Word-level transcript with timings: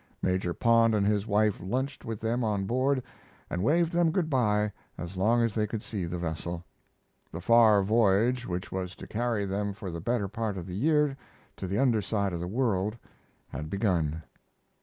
Major 0.23 0.51
Pond 0.51 0.95
and 0.95 1.05
his 1.05 1.27
wife 1.27 1.59
lunched 1.63 2.03
with 2.05 2.19
them 2.19 2.43
on 2.43 2.65
board 2.65 3.03
and 3.51 3.63
waved 3.63 3.93
them 3.93 4.09
good 4.09 4.31
by 4.31 4.71
as 4.97 5.15
long 5.15 5.43
as 5.43 5.53
they 5.53 5.67
could 5.67 5.83
see 5.83 6.05
the 6.05 6.17
vessel. 6.17 6.65
The 7.31 7.39
far 7.39 7.83
voyage 7.83 8.47
which 8.47 8.71
was 8.71 8.95
to 8.95 9.05
carry 9.05 9.45
them 9.45 9.73
for 9.73 9.91
the 9.91 10.01
better 10.01 10.27
part 10.27 10.57
of 10.57 10.65
the 10.65 10.73
year 10.73 11.15
to 11.57 11.67
the 11.67 11.77
under 11.77 12.01
side 12.01 12.33
of 12.33 12.39
the 12.39 12.47
world 12.47 12.97
had 13.49 13.69
begun. 13.69 14.23